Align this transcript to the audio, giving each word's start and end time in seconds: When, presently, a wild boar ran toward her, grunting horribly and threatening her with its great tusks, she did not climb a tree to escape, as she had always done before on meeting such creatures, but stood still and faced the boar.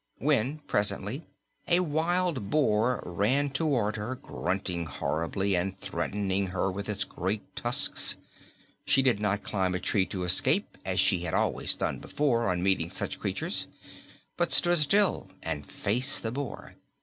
When, 0.17 0.61
presently, 0.65 1.27
a 1.67 1.81
wild 1.81 2.49
boar 2.49 3.03
ran 3.05 3.51
toward 3.51 3.97
her, 3.97 4.15
grunting 4.15 4.87
horribly 4.87 5.55
and 5.55 5.79
threatening 5.79 6.47
her 6.47 6.71
with 6.71 6.89
its 6.89 7.03
great 7.03 7.55
tusks, 7.55 8.17
she 8.83 9.03
did 9.03 9.19
not 9.19 9.43
climb 9.43 9.75
a 9.75 9.79
tree 9.79 10.07
to 10.07 10.23
escape, 10.23 10.75
as 10.83 10.99
she 10.99 11.19
had 11.19 11.35
always 11.35 11.75
done 11.75 11.99
before 11.99 12.49
on 12.49 12.63
meeting 12.63 12.89
such 12.89 13.19
creatures, 13.19 13.67
but 14.37 14.51
stood 14.51 14.79
still 14.79 15.29
and 15.43 15.67
faced 15.69 16.23
the 16.23 16.31
boar. 16.31 16.73